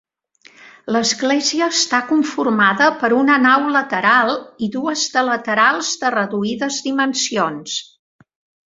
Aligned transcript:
L'església 0.95 1.67
està 1.73 1.99
conformada 2.13 2.89
per 3.03 3.11
una 3.19 3.37
nau 3.45 3.69
lateral 3.77 4.35
i 4.67 4.71
dues 4.79 5.07
de 5.19 5.27
laterals 5.31 5.95
de 6.05 6.13
reduïdes 6.19 6.83
dimensions. 6.89 7.81